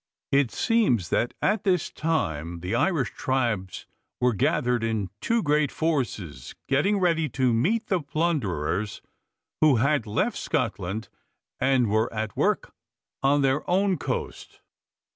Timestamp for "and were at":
11.59-12.35